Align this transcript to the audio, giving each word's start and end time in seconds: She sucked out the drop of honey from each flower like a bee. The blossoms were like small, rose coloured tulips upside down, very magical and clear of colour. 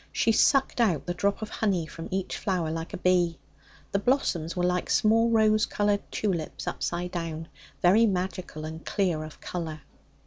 She 0.11 0.31
sucked 0.31 0.81
out 0.81 1.05
the 1.05 1.13
drop 1.13 1.43
of 1.43 1.49
honey 1.51 1.85
from 1.85 2.07
each 2.09 2.35
flower 2.35 2.71
like 2.71 2.91
a 2.91 2.97
bee. 2.97 3.37
The 3.91 3.99
blossoms 3.99 4.55
were 4.55 4.63
like 4.63 4.89
small, 4.89 5.29
rose 5.29 5.67
coloured 5.67 6.01
tulips 6.11 6.65
upside 6.65 7.11
down, 7.11 7.49
very 7.83 8.07
magical 8.07 8.65
and 8.65 8.83
clear 8.83 9.23
of 9.23 9.39
colour. 9.41 9.81